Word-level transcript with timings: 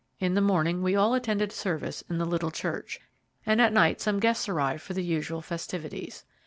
In 0.17 0.33
the 0.33 0.41
morning 0.41 0.81
we 0.81 0.95
all 0.95 1.13
attended 1.13 1.51
service 1.51 2.03
in 2.09 2.17
the 2.17 2.25
little 2.25 2.49
church, 2.49 2.99
and 3.45 3.61
at 3.61 3.71
night 3.71 4.01
some 4.01 4.19
guests 4.19 4.49
arrived 4.49 4.81
for 4.81 4.95
the 4.95 5.03
usual 5.03 5.43
festivities. 5.43 6.25